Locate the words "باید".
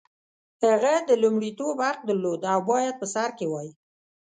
2.69-2.93